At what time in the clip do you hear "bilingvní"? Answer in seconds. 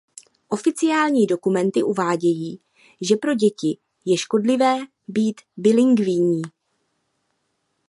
5.57-6.41